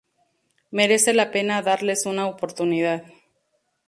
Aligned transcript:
Merece 0.71 1.13
la 1.13 1.29
pena 1.29 1.61
darles 1.61 2.07
una 2.07 2.25
oportunidad. 2.25 3.03